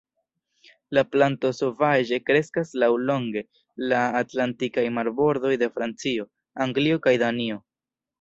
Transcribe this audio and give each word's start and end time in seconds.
La 0.97 1.01
planto 1.15 1.49
sovaĝe 1.57 2.17
kreskas 2.29 2.71
laŭlonge 2.83 3.43
la 3.91 3.99
atlantikaj 4.21 4.85
marbordoj 4.95 5.53
de 5.65 5.69
Francio, 5.77 6.27
Anglio 6.67 7.03
kaj 7.09 7.15
Danio. 7.25 7.61